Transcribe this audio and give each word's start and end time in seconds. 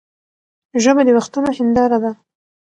ژبه 0.83 1.01
د 1.05 1.09
وختونو 1.17 1.49
هنداره 1.57 1.97
ده. 2.03 2.11